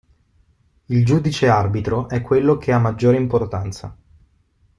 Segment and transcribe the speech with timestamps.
[0.85, 3.95] Il giudice arbitro è quello che ha maggiore importanza.